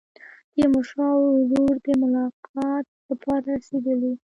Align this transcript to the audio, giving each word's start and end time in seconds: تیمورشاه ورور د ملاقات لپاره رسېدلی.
تیمورشاه 0.53 1.15
ورور 1.23 1.75
د 1.85 1.87
ملاقات 2.03 2.85
لپاره 3.09 3.47
رسېدلی. 3.59 4.11